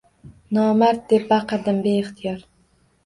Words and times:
“Nomard!” 0.57 1.03
deb 1.13 1.29
baqirdim 1.33 1.85
beixtiyor. 1.85 2.45